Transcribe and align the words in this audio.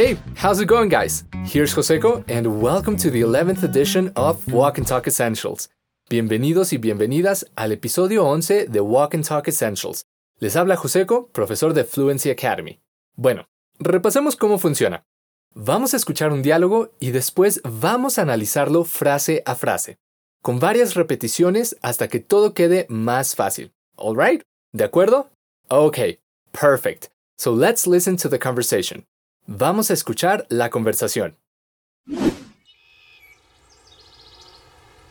Hey, 0.00 0.16
how's 0.34 0.62
it 0.62 0.66
going, 0.66 0.88
guys? 0.88 1.24
Here's 1.44 1.74
Joseco, 1.74 2.24
and 2.26 2.62
welcome 2.62 2.96
to 2.96 3.10
the 3.10 3.20
11th 3.20 3.64
edition 3.64 4.10
of 4.16 4.50
Walk 4.50 4.78
and 4.78 4.86
Talk 4.86 5.06
Essentials. 5.06 5.68
Bienvenidos 6.08 6.72
y 6.72 6.78
bienvenidas 6.78 7.44
al 7.54 7.72
episodio 7.72 8.24
11 8.24 8.68
de 8.68 8.80
Walk 8.80 9.14
and 9.14 9.26
Talk 9.26 9.46
Essentials. 9.46 10.06
Les 10.38 10.56
habla 10.56 10.76
Joseco, 10.76 11.26
profesor 11.32 11.74
de 11.74 11.84
Fluency 11.84 12.30
Academy. 12.30 12.80
Bueno, 13.14 13.44
repasemos 13.78 14.36
cómo 14.36 14.58
funciona. 14.58 15.04
Vamos 15.54 15.92
a 15.92 15.98
escuchar 15.98 16.32
un 16.32 16.40
diálogo 16.40 16.94
y 16.98 17.10
después 17.10 17.60
vamos 17.62 18.18
a 18.18 18.22
analizarlo 18.22 18.84
frase 18.84 19.42
a 19.44 19.54
frase, 19.54 19.98
con 20.40 20.60
varias 20.60 20.94
repeticiones 20.94 21.76
hasta 21.82 22.08
que 22.08 22.20
todo 22.20 22.54
quede 22.54 22.86
más 22.88 23.36
fácil. 23.36 23.70
Alright? 23.98 24.40
¿De 24.72 24.84
acuerdo? 24.84 25.28
Ok, 25.68 25.98
perfect. 26.58 27.08
So 27.36 27.54
let's 27.54 27.86
listen 27.86 28.16
to 28.16 28.30
the 28.30 28.38
conversation. 28.38 29.04
Vamos 29.52 29.90
a 29.90 29.94
escuchar 29.94 30.46
la 30.48 30.70
conversación. 30.70 31.34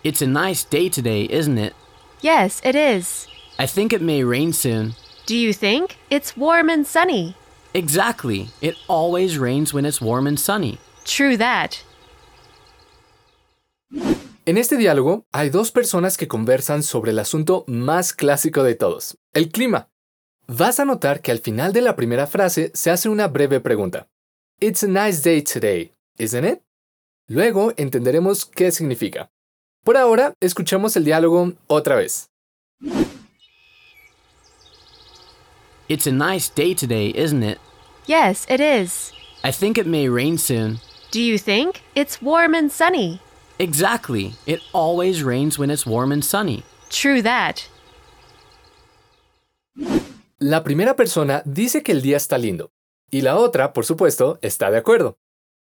It's 0.02 0.22
a 0.22 0.28
nice 0.28 0.64
day 0.64 0.90
today, 0.90 1.28
isn't 1.30 1.58
it? 1.58 1.74
Yes, 2.22 2.62
it 2.64 2.74
is. 2.74 3.28
I 3.60 3.68
think 3.68 3.92
it 3.92 4.02
may 4.02 4.24
rain 4.24 4.54
soon. 4.54 4.96
Do 5.26 5.36
you 5.36 5.52
think? 5.52 5.98
It's 6.10 6.38
warm 6.38 6.70
and 6.70 6.88
sunny. 6.88 7.36
Exactly. 7.74 8.48
It 8.62 8.76
always 8.88 9.38
rains 9.38 9.74
when 9.74 9.86
it's 9.86 10.00
warm 10.00 10.26
and 10.26 10.40
sunny. 10.40 10.78
True 11.04 11.36
that. 11.36 11.84
En 14.46 14.58
este 14.58 14.78
diálogo 14.78 15.26
hay 15.34 15.50
dos 15.50 15.72
personas 15.72 16.16
que 16.16 16.30
conversan 16.30 16.84
sobre 16.84 17.12
el 17.12 17.20
asunto 17.20 17.66
más 17.68 18.14
clásico 18.14 18.64
de 18.64 18.76
todos, 18.76 19.18
el 19.34 19.50
clima. 19.50 19.90
Vas 20.48 20.80
a 20.80 20.86
notar 20.86 21.20
que 21.20 21.32
al 21.32 21.40
final 21.40 21.74
de 21.74 21.82
la 21.82 21.98
primera 21.98 22.26
frase 22.26 22.72
se 22.74 22.90
hace 22.90 23.10
una 23.10 23.28
breve 23.28 23.60
pregunta. 23.60 24.08
It's 24.62 24.84
a 24.84 24.88
nice 24.90 25.22
day 25.22 25.40
today, 25.42 25.92
isn't 26.18 26.44
it? 26.44 26.62
Luego 27.30 27.72
entenderemos 27.78 28.46
qué 28.46 28.72
significa. 28.72 29.30
Por 29.86 29.96
ahora, 29.96 30.34
escuchemos 30.42 30.98
el 30.98 31.06
diálogo 31.06 31.54
otra 31.70 31.96
vez. 31.96 32.28
It's 35.88 36.06
a 36.08 36.12
nice 36.12 36.50
day 36.50 36.74
today, 36.74 37.14
isn't 37.16 37.42
it? 37.42 37.58
Yes, 38.06 38.46
it 38.50 38.60
is. 38.60 39.14
I 39.44 39.52
think 39.52 39.78
it 39.78 39.88
may 39.88 40.10
rain 40.10 40.38
soon. 40.38 40.80
Do 41.12 41.22
you 41.22 41.38
think? 41.38 41.82
It's 41.96 42.22
warm 42.22 42.54
and 42.54 42.70
sunny. 42.70 43.22
Exactly. 43.60 44.34
It 44.46 44.60
always 44.74 45.24
rains 45.24 45.58
when 45.58 45.72
it's 45.72 45.86
warm 45.86 46.12
and 46.12 46.24
sunny. 46.24 46.64
True 46.90 47.22
that. 47.22 47.68
La 50.40 50.64
primera 50.64 50.96
persona 50.96 51.42
dice 51.46 51.82
que 51.82 51.94
el 51.94 52.02
día 52.02 52.18
está 52.18 52.38
lindo, 52.38 52.72
y 53.12 53.22
la 53.22 53.38
otra, 53.38 53.74
por 53.74 53.86
supuesto, 53.86 54.40
está 54.42 54.72
de 54.72 54.78
acuerdo. 54.78 55.18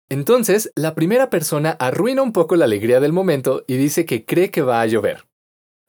Entonces, 0.10 0.72
la 0.76 0.96
primera 0.96 1.30
persona 1.30 1.72
arruina 1.72 2.22
un 2.22 2.32
poco 2.32 2.56
la 2.56 2.66
alegría 2.66 3.00
del 3.00 3.14
momento 3.14 3.64
y 3.68 3.76
dice 3.76 4.06
que 4.06 4.26
cree 4.26 4.52
que 4.52 4.62
va 4.62 4.82
a 4.82 4.86
llover. 4.86 5.26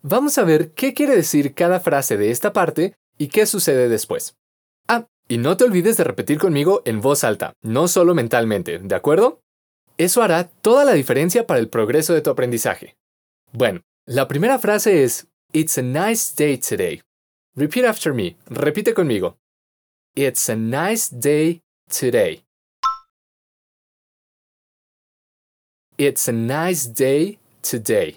Vamos 0.03 0.39
a 0.39 0.45
ver 0.45 0.73
qué 0.73 0.95
quiere 0.95 1.15
decir 1.15 1.55
cada 1.55 1.81
frase 1.81 2.17
de 2.17 2.31
esta 2.31 2.53
parte 2.53 2.95
y 3.17 3.29
qué 3.29 3.47
sucede 3.47 3.89
después. 3.89 4.37
Ah, 4.89 5.07
y 5.29 5.39
no 5.39 5.57
te 5.57 5.65
olvides 5.65 5.97
de 5.97 6.05
repetir 6.05 6.39
conmigo 6.39 6.83
en 6.85 7.01
voz 7.01 7.25
alta, 7.25 7.53
no 7.63 7.89
solo 7.89 8.15
mentalmente, 8.15 8.79
¿de 8.79 8.95
acuerdo? 8.95 9.41
Eso 9.99 10.23
hará 10.23 10.49
toda 10.49 10.85
la 10.85 10.93
diferencia 10.93 11.47
para 11.47 11.61
el 11.61 11.69
progreso 11.69 12.15
de 12.15 12.23
tu 12.23 12.31
aprendizaje. 12.31 12.97
Bueno, 13.53 13.83
la 14.07 14.29
primera 14.29 14.59
frase 14.59 15.05
es 15.05 15.29
It's 15.53 15.79
a 15.79 15.83
nice 15.83 16.35
day 16.37 16.59
today. 16.59 17.03
Repeat 17.55 17.87
after 17.87 18.15
me. 18.15 18.37
Repite 18.47 18.95
conmigo. 18.95 19.39
It's 20.21 20.49
a 20.49 20.57
nice 20.57 21.09
day 21.09 21.61
today. 21.89 22.43
It's 25.97 26.27
a 26.27 26.33
nice 26.33 26.87
day 26.87 27.39
today. 27.63 28.17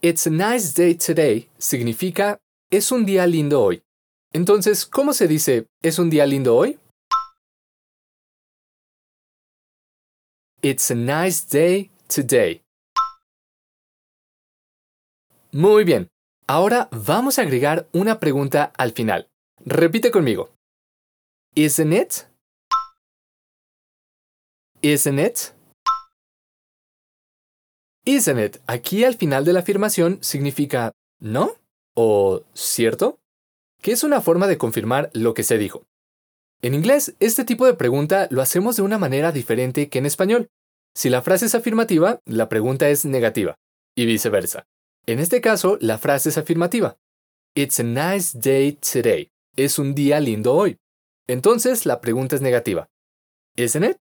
It's 0.00 0.24
a 0.28 0.30
nice 0.30 0.72
day 0.72 0.94
today 0.94 1.48
significa 1.58 2.38
es 2.70 2.92
un 2.92 3.04
día 3.04 3.26
lindo 3.26 3.60
hoy. 3.60 3.82
Entonces, 4.32 4.86
¿cómo 4.86 5.12
se 5.12 5.26
dice 5.26 5.66
es 5.82 5.98
un 5.98 6.08
día 6.08 6.24
lindo 6.24 6.54
hoy? 6.56 6.78
It's 10.62 10.92
a 10.92 10.94
nice 10.94 11.44
day 11.44 11.90
today. 12.06 12.62
Muy 15.50 15.82
bien. 15.82 16.08
Ahora 16.48 16.88
vamos 16.92 17.40
a 17.40 17.42
agregar 17.42 17.88
una 17.92 18.20
pregunta 18.20 18.72
al 18.78 18.92
final. 18.92 19.28
Repite 19.64 20.12
conmigo. 20.12 20.50
Isn't 21.56 21.92
it? 21.92 22.12
Isn't 24.80 25.18
it? 25.18 25.38
Isn't 28.04 28.38
it 28.38 28.58
aquí 28.68 29.02
al 29.02 29.16
final 29.16 29.44
de 29.44 29.54
la 29.54 29.60
afirmación 29.60 30.18
significa 30.22 30.92
¿no? 31.18 31.50
o 31.96 32.44
¿cierto? 32.54 33.18
Que 33.82 33.90
es 33.90 34.04
una 34.04 34.20
forma 34.20 34.46
de 34.46 34.56
confirmar 34.56 35.10
lo 35.14 35.34
que 35.34 35.42
se 35.42 35.58
dijo. 35.58 35.82
En 36.62 36.74
inglés, 36.74 37.16
este 37.18 37.44
tipo 37.44 37.66
de 37.66 37.74
pregunta 37.74 38.28
lo 38.30 38.40
hacemos 38.40 38.76
de 38.76 38.82
una 38.82 38.98
manera 38.98 39.32
diferente 39.32 39.88
que 39.88 39.98
en 39.98 40.06
español. 40.06 40.46
Si 40.94 41.10
la 41.10 41.22
frase 41.22 41.46
es 41.46 41.56
afirmativa, 41.56 42.20
la 42.24 42.48
pregunta 42.48 42.88
es 42.88 43.04
negativa, 43.04 43.56
y 43.96 44.06
viceversa. 44.06 44.64
En 45.08 45.20
este 45.20 45.40
caso, 45.40 45.78
la 45.80 45.98
frase 45.98 46.30
es 46.30 46.38
afirmativa. 46.38 46.98
It's 47.54 47.78
a 47.78 47.84
nice 47.84 48.36
day 48.36 48.72
today. 48.72 49.30
Es 49.56 49.78
un 49.78 49.94
día 49.94 50.18
lindo 50.18 50.52
hoy. 50.52 50.78
Entonces, 51.28 51.86
la 51.86 52.00
pregunta 52.00 52.34
es 52.34 52.42
negativa. 52.42 52.88
Isn't 53.56 53.84
it? 53.84 53.98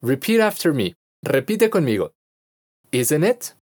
Repeat 0.00 0.40
after 0.40 0.72
me. 0.72 0.94
Repite 1.22 1.68
conmigo. 1.68 2.12
Isn't 2.92 3.24
it? 3.24 3.56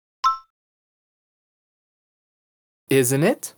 Isn't 2.90 3.24
it? 3.24 3.56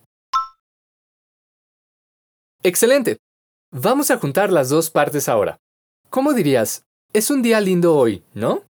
Excelente. 2.62 3.16
Vamos 3.72 4.10
a 4.10 4.18
juntar 4.18 4.52
las 4.52 4.68
dos 4.68 4.90
partes 4.90 5.28
ahora. 5.30 5.58
¿Cómo 6.10 6.34
dirías? 6.34 6.84
Es 7.14 7.30
un 7.30 7.40
día 7.40 7.60
lindo 7.60 7.96
hoy, 7.96 8.22
¿no? 8.34 8.64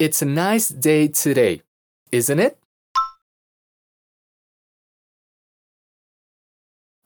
It's 0.00 0.22
a 0.22 0.24
nice 0.24 0.70
day 0.70 1.08
today, 1.08 1.60
isn't 2.10 2.38
it? 2.40 2.56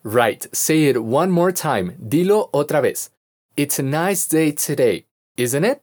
Right, 0.05 0.47
say 0.55 0.85
it 0.85 1.03
one 1.03 1.33
more 1.33 1.51
time. 1.51 1.97
Dilo 2.01 2.53
otra 2.53 2.81
vez. 2.83 3.11
It's 3.57 3.81
a 3.81 3.83
nice 3.83 4.29
day 4.29 4.53
today, 4.53 5.07
isn't 5.37 5.65
it? 5.65 5.83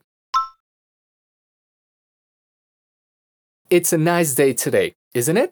It's 3.70 3.92
a 3.92 3.98
nice 3.98 4.34
day 4.34 4.54
today, 4.54 4.94
isn't 5.14 5.36
it? 5.36 5.52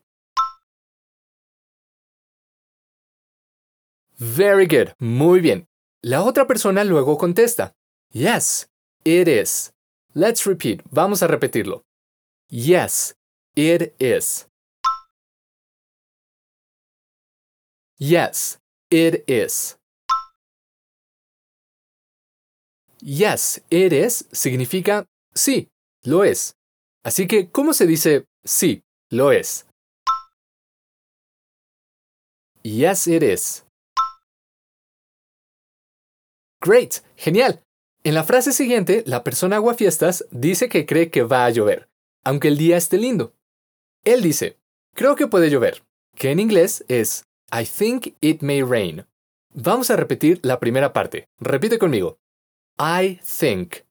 Very 4.18 4.66
good, 4.66 4.94
muy 5.02 5.41
bien. 5.41 5.68
La 6.03 6.24
otra 6.24 6.47
persona 6.47 6.86
luego 6.86 7.18
contesta. 7.18 7.74
Yes, 8.14 8.66
it 9.03 9.28
is. 9.28 9.74
Let's 10.14 10.46
repeat. 10.46 10.81
Vamos 10.92 11.22
a 11.22 11.28
repetirlo. 11.28 11.84
Yes, 12.50 13.14
it 13.56 13.94
is. 14.00 14.47
Yes, 18.00 18.58
it 18.90 19.24
is. 19.28 19.78
Yes, 23.02 23.62
it 23.70 23.94
is 23.94 24.25
significa 24.31 25.06
sí, 25.34 25.70
lo 26.03 26.24
es. 26.24 26.56
Así 27.03 27.28
que, 27.28 27.50
¿cómo 27.50 27.74
se 27.74 27.86
dice 27.86 28.26
sí, 28.44 28.81
lo 29.09 29.31
es? 29.31 29.66
Yes, 32.64 33.08
it 33.08 33.23
is. 33.23 33.64
Great, 36.62 37.02
genial. 37.16 37.62
En 38.03 38.13
la 38.13 38.23
frase 38.23 38.53
siguiente, 38.53 39.03
la 39.05 39.25
persona 39.25 39.57
aguafiestas 39.57 40.25
dice 40.31 40.69
que 40.69 40.85
cree 40.85 41.09
que 41.09 41.23
va 41.23 41.43
a 41.43 41.49
llover, 41.49 41.90
aunque 42.23 42.47
el 42.47 42.57
día 42.57 42.78
esté 42.78 42.97
lindo. 42.97 43.34
Él 44.05 44.22
dice, 44.22 44.57
creo 44.96 45.17
que 45.17 45.28
puede 45.28 45.49
llover, 45.49 45.84
que 46.16 46.31
en 46.31 46.40
inglés 46.40 46.85
es 46.87 47.25
I 47.51 47.66
think 47.66 48.16
it 48.22 48.41
may 48.41 48.63
rain. 48.63 49.05
Vamos 49.53 49.90
a 49.90 49.97
repetir 49.97 50.40
la 50.43 50.59
primera 50.59 50.93
parte. 50.93 51.28
Repite 51.40 51.78
conmigo. 51.78 52.17
I 52.79 53.19
think. 53.22 53.84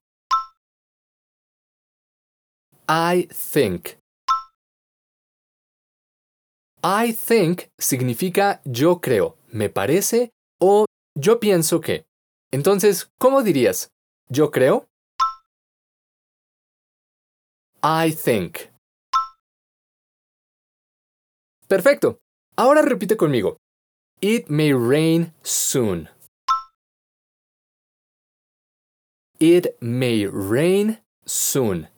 I 2.89 3.29
think. 3.29 3.99
I 6.83 7.13
think 7.13 7.65
significa 7.77 8.63
yo 8.65 9.03
creo, 9.03 9.37
me 9.49 9.69
parece 9.69 10.31
o 10.59 10.87
yo 11.15 11.41
pienso 11.41 11.83
que. 11.83 12.07
Entonces, 12.51 13.11
¿cómo 13.19 13.43
dirías? 13.43 13.93
¿Yo 14.31 14.51
creo? 14.51 14.87
I 17.83 18.13
think. 18.13 18.71
Perfecto. 21.67 22.19
Ahora 22.57 22.83
repite 22.83 23.17
conmigo. 23.17 23.57
It 24.21 24.49
may 24.49 24.73
rain 24.75 25.33
soon. 25.43 26.09
It 29.39 29.77
may 29.81 30.27
rain 30.27 30.99
soon. 31.25 31.89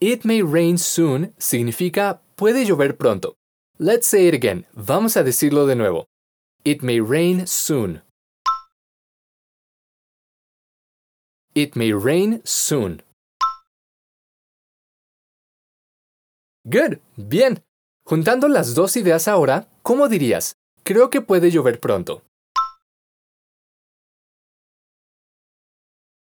It 0.00 0.24
may 0.24 0.42
rain 0.42 0.78
soon 0.78 1.34
significa 1.38 2.20
puede 2.36 2.64
llover 2.64 2.96
pronto. 2.96 3.34
Let's 3.78 4.06
say 4.06 4.28
it 4.28 4.34
again. 4.34 4.66
Vamos 4.74 5.16
a 5.16 5.24
decirlo 5.24 5.66
de 5.66 5.74
nuevo. 5.74 6.06
It 6.64 6.82
may 6.82 7.00
rain 7.00 7.46
soon. 7.46 8.02
It 11.58 11.74
may 11.74 11.92
rain 11.92 12.40
soon. 12.44 13.02
Good. 16.70 17.00
Bien. 17.16 17.64
Juntando 18.06 18.46
las 18.46 18.76
dos 18.76 18.96
ideas 18.96 19.26
ahora, 19.26 19.66
¿cómo 19.82 20.08
dirías? 20.08 20.54
Creo 20.84 21.10
que 21.10 21.20
puede 21.20 21.50
llover 21.50 21.80
pronto. 21.80 22.22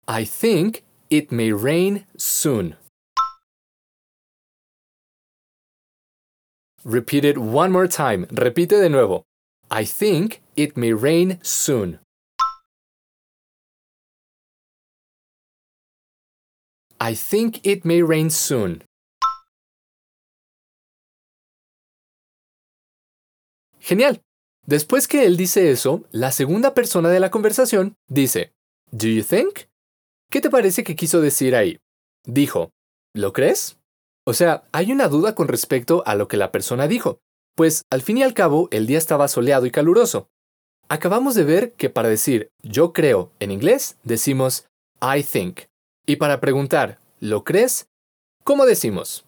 I 0.08 0.26
think 0.26 0.84
it 1.12 1.32
may 1.32 1.54
rain 1.54 2.08
soon. 2.18 2.76
Repeat 6.84 7.24
it 7.24 7.38
one 7.38 7.72
more 7.72 7.88
time. 7.88 8.26
Repite 8.32 8.82
de 8.82 8.90
nuevo. 8.90 9.26
I 9.70 9.86
think 9.86 10.42
it 10.56 10.76
may 10.76 10.94
rain 10.94 11.38
soon. 11.44 12.00
I 17.02 17.16
think 17.16 17.66
it 17.66 17.86
may 17.86 18.02
rain 18.02 18.30
soon. 18.30 18.84
Genial. 23.80 24.22
Después 24.66 25.08
que 25.08 25.26
él 25.26 25.38
dice 25.38 25.72
eso, 25.72 26.04
la 26.12 26.32
segunda 26.32 26.74
persona 26.74 27.10
de 27.10 27.20
la 27.20 27.32
conversación 27.32 27.96
dice, 28.08 28.54
¿Do 28.92 29.08
you 29.08 29.24
think? 29.24 29.62
¿Qué 30.30 30.42
te 30.42 30.50
parece 30.50 30.84
que 30.84 30.96
quiso 30.96 31.22
decir 31.22 31.56
ahí? 31.56 31.80
Dijo, 32.26 32.72
¿lo 33.16 33.34
crees? 33.34 33.80
O 34.26 34.34
sea, 34.34 34.68
hay 34.72 34.92
una 34.92 35.08
duda 35.08 35.34
con 35.34 35.48
respecto 35.48 36.04
a 36.06 36.16
lo 36.16 36.28
que 36.28 36.38
la 36.38 36.52
persona 36.52 36.88
dijo, 36.88 37.20
pues 37.56 37.84
al 37.90 38.02
fin 38.02 38.18
y 38.18 38.24
al 38.24 38.34
cabo 38.34 38.68
el 38.72 38.86
día 38.86 38.98
estaba 38.98 39.28
soleado 39.28 39.66
y 39.66 39.72
caluroso. 39.72 40.30
Acabamos 40.88 41.34
de 41.34 41.46
ver 41.46 41.74
que 41.74 41.90
para 41.90 42.10
decir 42.10 42.52
yo 42.62 42.94
creo 42.94 43.32
en 43.40 43.52
inglés 43.52 43.98
decimos 44.04 44.68
I 45.02 45.24
think. 45.24 45.69
Y 46.10 46.16
para 46.16 46.40
preguntar 46.40 47.00
¿lo 47.20 47.44
crees? 47.44 47.88
¿Cómo 48.44 48.66
decimos? 48.66 49.28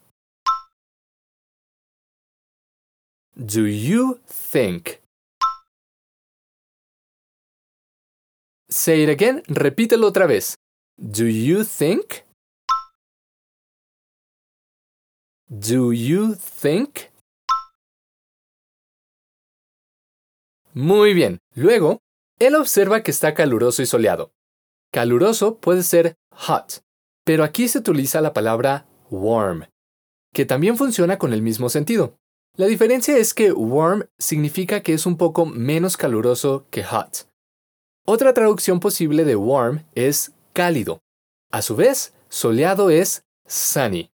Do 3.35 3.67
you 3.67 4.19
think? 4.25 4.99
Say 8.67 9.03
it 9.03 9.09
again, 9.09 9.43
repítelo 9.45 10.07
otra 10.07 10.25
vez. 10.25 10.55
Do 10.97 11.25
you 11.27 11.63
think? 11.63 12.25
Do 15.49 15.93
you 15.93 16.33
think? 16.33 17.11
Muy 20.73 21.13
bien. 21.13 21.37
Luego, 21.53 21.99
él 22.39 22.55
observa 22.55 23.03
que 23.03 23.11
está 23.11 23.35
caluroso 23.35 23.83
y 23.83 23.85
soleado. 23.85 24.31
Caluroso 24.91 25.57
puede 25.57 25.83
ser 25.83 26.17
hot, 26.35 26.83
pero 27.23 27.45
aquí 27.45 27.69
se 27.69 27.79
utiliza 27.79 28.19
la 28.19 28.33
palabra 28.33 28.85
warm, 29.09 29.65
que 30.33 30.45
también 30.45 30.75
funciona 30.75 31.17
con 31.17 31.31
el 31.31 31.41
mismo 31.41 31.69
sentido. 31.69 32.17
La 32.57 32.65
diferencia 32.65 33.17
es 33.17 33.33
que 33.33 33.53
warm 33.53 34.09
significa 34.19 34.81
que 34.81 34.93
es 34.93 35.05
un 35.05 35.15
poco 35.15 35.45
menos 35.45 35.95
caluroso 35.95 36.65
que 36.69 36.83
hot. 36.83 37.29
Otra 38.05 38.33
traducción 38.33 38.81
posible 38.81 39.23
de 39.23 39.37
warm 39.37 39.85
es 39.95 40.33
cálido. 40.51 40.99
A 41.51 41.61
su 41.61 41.77
vez, 41.77 42.13
soleado 42.27 42.89
es 42.89 43.23
sunny. 43.47 44.11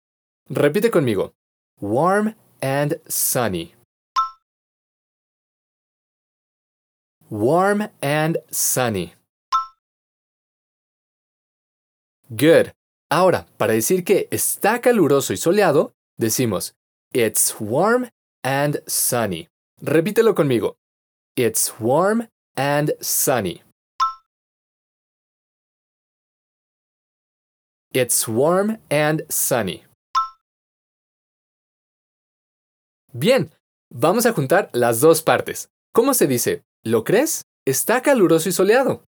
Repite 0.48 0.90
conmigo. 0.90 1.34
Warm 1.80 2.34
and 2.62 2.98
sunny. 3.06 3.74
Warm 7.28 7.90
and 8.00 8.38
sunny. 8.50 9.14
Good. 12.34 12.72
Ahora, 13.10 13.46
para 13.58 13.74
decir 13.74 14.04
que 14.04 14.26
está 14.30 14.80
caluroso 14.80 15.34
y 15.34 15.36
soleado, 15.36 15.92
decimos 16.18 16.74
It's 17.12 17.54
warm 17.60 18.08
and 18.42 18.82
sunny. 18.86 19.48
Repítelo 19.82 20.34
conmigo. 20.34 20.76
It's 21.36 21.74
warm 21.78 22.28
and 22.56 22.94
sunny. 23.02 23.62
It's 27.92 28.26
warm 28.26 28.78
and 28.90 29.26
sunny. 29.28 29.84
Bien, 33.12 33.50
vamos 33.90 34.24
a 34.24 34.32
juntar 34.32 34.70
las 34.72 35.00
dos 35.02 35.20
partes. 35.20 35.68
¿Cómo 35.92 36.14
se 36.14 36.26
dice? 36.26 36.62
¿Lo 36.82 37.04
crees? 37.04 37.42
Está 37.66 38.00
caluroso 38.00 38.48
y 38.48 38.52
soleado. 38.52 39.04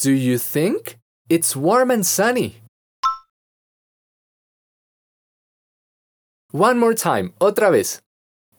Do 0.00 0.12
you 0.12 0.38
think? 0.38 0.96
It's 1.28 1.56
warm 1.56 1.90
and 1.90 2.06
sunny. 2.06 2.62
One 6.52 6.78
more 6.78 6.94
time, 6.94 7.32
otra 7.40 7.72
vez. 7.72 8.00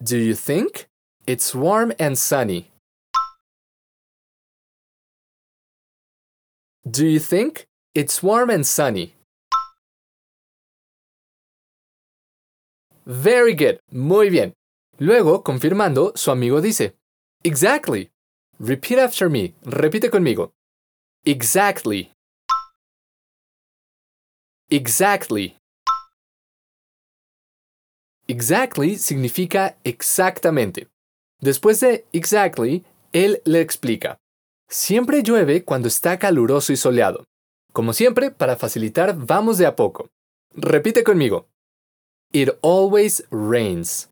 Do 0.04 0.18
you 0.18 0.36
think? 0.36 0.88
It's 1.26 1.56
warm 1.56 1.94
and 1.98 2.18
sunny. 2.18 2.72
Do 6.90 7.08
you 7.08 7.20
think? 7.20 7.68
It's 7.96 8.22
warm 8.22 8.50
and 8.50 8.66
sunny. 8.68 9.14
Very 13.06 13.54
good. 13.54 13.80
Muy 13.92 14.30
bien. 14.30 14.52
Luego, 15.00 15.42
confirmando, 15.42 16.12
su 16.18 16.32
amigo 16.32 16.60
dice, 16.60 16.96
Exactly. 17.46 18.10
Repeat 18.60 19.00
after 19.00 19.30
me. 19.30 19.54
Repite 19.64 20.10
conmigo. 20.10 20.52
Exactly. 21.26 22.12
Exactly. 24.70 25.58
Exactly 28.28 28.96
significa 28.98 29.78
exactamente. 29.84 30.88
Después 31.42 31.80
de 31.80 32.06
exactly, 32.14 32.84
él 33.12 33.42
le 33.46 33.62
explica. 33.62 34.18
Siempre 34.70 35.24
llueve 35.24 35.64
cuando 35.64 35.88
está 35.88 36.20
caluroso 36.20 36.72
y 36.72 36.78
soleado. 36.78 37.24
Como 37.74 37.94
siempre, 37.94 38.30
para 38.32 38.56
facilitar, 38.56 39.16
vamos 39.18 39.58
de 39.58 39.66
a 39.66 39.76
poco. 39.76 40.10
Repite 40.54 41.04
conmigo. 41.04 41.48
It 42.32 42.50
always 42.62 43.24
rains. 43.32 44.10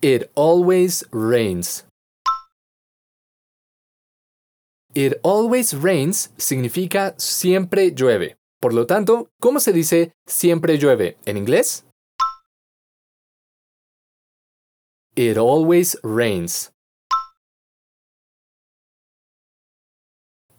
It 0.00 0.30
always 0.34 1.06
rains. 1.10 1.87
It 4.98 5.20
always 5.22 5.80
rains 5.80 6.32
significa 6.38 7.14
siempre 7.18 7.92
llueve. 7.94 8.36
Por 8.60 8.74
lo 8.74 8.84
tanto, 8.84 9.30
¿cómo 9.38 9.60
se 9.60 9.72
dice 9.72 10.12
siempre 10.26 10.76
llueve 10.76 11.16
en 11.24 11.36
inglés? 11.36 11.84
It 15.14 15.36
always 15.36 15.96
rains. 16.02 16.72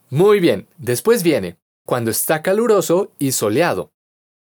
Muy 0.10 0.40
bien, 0.40 0.70
después 0.78 1.22
viene 1.22 1.60
cuando 1.86 2.10
está 2.10 2.42
caluroso 2.42 3.12
y 3.20 3.34
soleado. 3.34 3.92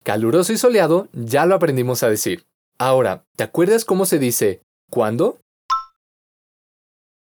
Caluroso 0.04 0.54
y 0.54 0.56
soleado 0.56 1.08
ya 1.12 1.44
lo 1.44 1.54
aprendimos 1.54 2.02
a 2.02 2.08
decir. 2.08 2.46
Ahora, 2.78 3.26
¿te 3.36 3.44
acuerdas 3.44 3.84
cómo 3.84 4.06
se 4.06 4.18
dice 4.18 4.62
cuándo? 4.88 5.38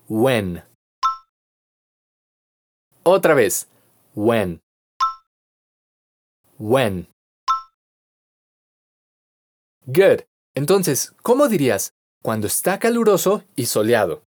When. 0.07 0.63
Otra 3.07 3.35
vez. 3.35 3.67
When. 4.15 4.61
When. 6.57 7.07
Good. 9.85 10.23
Entonces, 10.55 11.13
¿cómo 11.21 11.47
dirías 11.47 11.93
cuando 12.23 12.47
está 12.47 12.79
caluroso 12.79 13.43
y 13.55 13.67
soleado? 13.67 14.23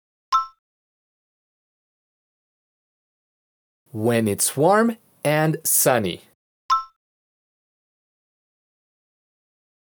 When 3.91 4.27
it's 4.27 4.55
warm 4.55 4.99
and 5.23 5.59
sunny. 5.63 6.21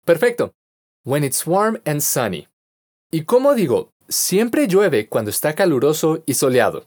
Perfecto. 0.05 0.53
When 1.03 1.25
it's 1.25 1.45
warm 1.45 1.81
and 1.85 1.99
sunny. 1.99 2.47
¿Y 3.11 3.25
cómo 3.25 3.55
digo? 3.55 3.89
Siempre 4.07 4.67
llueve 4.67 5.09
cuando 5.09 5.31
está 5.31 5.53
caluroso 5.53 6.23
y 6.25 6.35
soleado. 6.35 6.85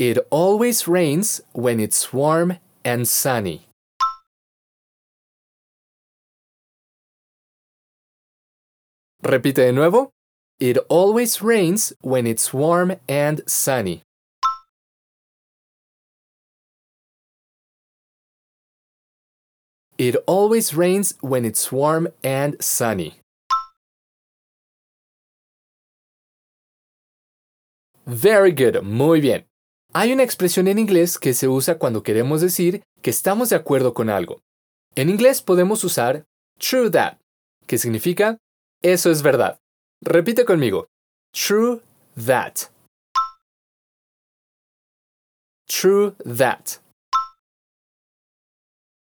It 0.00 0.16
always 0.30 0.88
rains 0.88 1.42
when 1.52 1.78
it's 1.78 2.10
warm 2.10 2.56
and 2.82 3.06
sunny. 3.06 3.66
Repite 9.22 9.56
de 9.56 9.72
nuevo. 9.72 10.08
It 10.58 10.78
always 10.88 11.42
rains 11.42 11.92
when 12.00 12.26
it's 12.26 12.50
warm 12.54 12.96
and 13.10 13.42
sunny. 13.46 14.00
It 19.98 20.16
always 20.26 20.72
rains 20.72 21.12
when 21.20 21.44
it's 21.44 21.70
warm 21.70 22.08
and 22.24 22.56
sunny. 22.64 23.20
Very 28.06 28.50
good, 28.50 28.82
muy 28.82 29.20
bien. 29.20 29.49
Hay 29.92 30.12
una 30.12 30.22
expresión 30.22 30.68
en 30.68 30.78
inglés 30.78 31.18
que 31.18 31.34
se 31.34 31.48
usa 31.48 31.76
cuando 31.76 32.04
queremos 32.04 32.40
decir 32.40 32.84
que 33.02 33.10
estamos 33.10 33.48
de 33.48 33.56
acuerdo 33.56 33.92
con 33.92 34.08
algo. 34.08 34.40
En 34.94 35.08
inglés 35.08 35.42
podemos 35.42 35.82
usar 35.82 36.24
true 36.58 36.90
that, 36.92 37.18
que 37.66 37.76
significa 37.76 38.38
eso 38.82 39.10
es 39.10 39.22
verdad. 39.22 39.58
Repite 40.00 40.44
conmigo. 40.44 40.86
True 41.32 41.82
that. 42.14 42.70
True 45.66 46.14
that. 46.24 46.80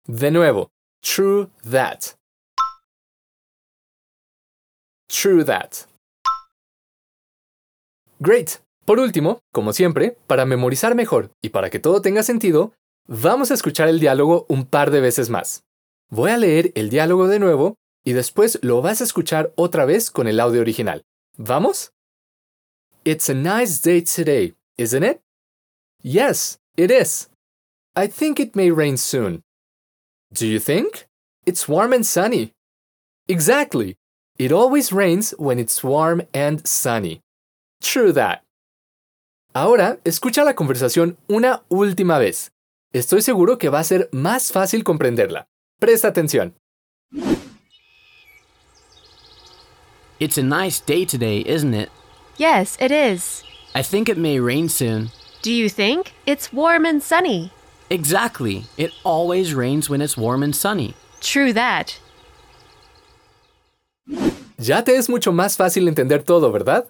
De 0.07 0.29
nuevo. 0.29 0.69
True 1.01 1.49
that. 1.63 2.15
True 5.07 5.43
that. 5.45 5.87
Great. 8.19 8.64
Por 8.85 8.99
último, 8.99 9.41
como 9.51 9.73
siempre, 9.73 10.15
para 10.27 10.45
memorizar 10.45 10.93
mejor 10.93 11.31
y 11.41 11.49
para 11.49 11.71
que 11.71 11.79
todo 11.79 12.01
tenga 12.01 12.21
sentido, 12.21 12.73
vamos 13.07 13.49
a 13.49 13.55
escuchar 13.55 13.87
el 13.87 13.99
diálogo 13.99 14.45
un 14.47 14.65
par 14.65 14.91
de 14.91 15.01
veces 15.01 15.31
más. 15.31 15.63
Voy 16.11 16.29
a 16.29 16.37
leer 16.37 16.71
el 16.75 16.91
diálogo 16.91 17.27
de 17.27 17.39
nuevo 17.39 17.77
y 18.03 18.13
después 18.13 18.59
lo 18.61 18.83
vas 18.83 19.01
a 19.01 19.03
escuchar 19.03 19.51
otra 19.55 19.85
vez 19.85 20.11
con 20.11 20.27
el 20.27 20.39
audio 20.39 20.61
original. 20.61 21.03
¿Vamos? 21.35 21.93
It's 23.03 23.27
a 23.27 23.33
nice 23.33 23.81
day 23.81 24.03
today, 24.03 24.53
isn't 24.77 25.03
it? 25.03 25.19
Yes, 26.03 26.59
it 26.77 26.91
is. 26.91 27.29
I 27.95 28.07
think 28.07 28.39
it 28.39 28.55
may 28.55 28.69
rain 28.69 28.97
soon. 28.97 29.41
Do 30.31 30.45
you 30.45 30.59
think? 30.59 31.07
It's 31.47 31.67
warm 31.67 31.91
and 31.91 32.05
sunny. 32.05 32.51
Exactly. 33.27 33.95
It 34.37 34.51
always 34.51 34.91
rains 34.91 35.33
when 35.39 35.57
it's 35.57 35.83
warm 35.83 36.21
and 36.33 36.67
sunny. 36.67 37.21
True 37.81 38.11
that. 38.11 38.44
Ahora, 39.55 39.99
escucha 40.03 40.43
la 40.43 40.53
conversación 40.53 41.17
una 41.29 41.63
última 41.69 42.19
vez. 42.19 42.51
Estoy 42.91 43.21
seguro 43.21 43.57
que 43.57 43.69
va 43.69 43.79
a 43.79 43.85
ser 43.85 44.09
más 44.11 44.51
fácil 44.51 44.83
comprenderla. 44.83 45.47
Presta 45.79 46.09
atención. 46.09 46.55
It's 50.19 50.37
a 50.37 50.43
nice 50.43 50.81
day 50.85 51.05
today, 51.05 51.41
isn't 51.47 51.73
it? 51.73 51.89
Yes, 52.37 52.77
it 52.81 52.91
is. 52.91 53.45
I 53.73 53.81
think 53.81 54.09
it 54.09 54.17
may 54.17 54.41
rain 54.41 54.67
soon. 54.67 55.09
Do 55.41 55.51
you 55.51 55.69
think? 55.69 56.11
It's 56.25 56.51
warm 56.51 56.85
and 56.85 57.01
sunny. 57.01 57.53
Exactly. 57.89 58.65
It 58.75 58.91
always 59.05 59.53
rains 59.53 59.89
when 59.89 60.01
it's 60.01 60.17
warm 60.17 60.43
and 60.43 60.53
sunny. 60.53 60.95
True 61.21 61.53
that. 61.53 61.97
Ya 64.57 64.83
te 64.83 64.97
es 64.97 65.07
mucho 65.07 65.31
más 65.31 65.55
fácil 65.55 65.87
entender 65.87 66.23
todo, 66.23 66.51
¿verdad? 66.51 66.87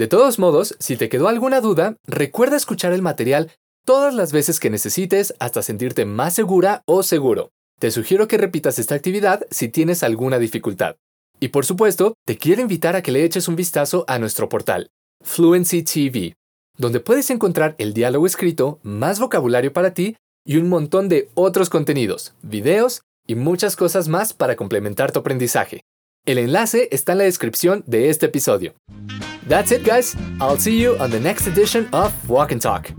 De 0.00 0.08
todos 0.08 0.38
modos, 0.38 0.76
si 0.78 0.96
te 0.96 1.10
quedó 1.10 1.28
alguna 1.28 1.60
duda, 1.60 1.98
recuerda 2.06 2.56
escuchar 2.56 2.94
el 2.94 3.02
material 3.02 3.50
todas 3.84 4.14
las 4.14 4.32
veces 4.32 4.58
que 4.58 4.70
necesites 4.70 5.34
hasta 5.40 5.60
sentirte 5.60 6.06
más 6.06 6.32
segura 6.32 6.82
o 6.86 7.02
seguro. 7.02 7.50
Te 7.78 7.90
sugiero 7.90 8.26
que 8.26 8.38
repitas 8.38 8.78
esta 8.78 8.94
actividad 8.94 9.46
si 9.50 9.68
tienes 9.68 10.02
alguna 10.02 10.38
dificultad. 10.38 10.96
Y 11.38 11.48
por 11.48 11.66
supuesto, 11.66 12.14
te 12.24 12.38
quiero 12.38 12.62
invitar 12.62 12.96
a 12.96 13.02
que 13.02 13.12
le 13.12 13.24
eches 13.24 13.46
un 13.46 13.56
vistazo 13.56 14.06
a 14.08 14.18
nuestro 14.18 14.48
portal, 14.48 14.88
Fluency 15.20 15.82
TV, 15.82 16.32
donde 16.78 17.00
puedes 17.00 17.28
encontrar 17.28 17.74
el 17.76 17.92
diálogo 17.92 18.24
escrito, 18.24 18.78
más 18.82 19.20
vocabulario 19.20 19.74
para 19.74 19.92
ti 19.92 20.16
y 20.46 20.56
un 20.56 20.70
montón 20.70 21.10
de 21.10 21.28
otros 21.34 21.68
contenidos, 21.68 22.32
videos 22.40 23.02
y 23.26 23.34
muchas 23.34 23.76
cosas 23.76 24.08
más 24.08 24.32
para 24.32 24.56
complementar 24.56 25.12
tu 25.12 25.18
aprendizaje. 25.18 25.82
El 26.24 26.38
enlace 26.38 26.88
está 26.90 27.12
en 27.12 27.18
la 27.18 27.24
descripción 27.24 27.84
de 27.86 28.08
este 28.08 28.24
episodio. 28.24 28.72
That's 29.50 29.72
it, 29.72 29.82
guys. 29.82 30.16
I'll 30.40 30.58
see 30.58 30.80
you 30.80 30.96
on 30.98 31.10
the 31.10 31.18
next 31.18 31.48
edition 31.48 31.88
of 31.92 32.14
Walk 32.30 32.52
and 32.52 32.62
Talk. 32.62 32.92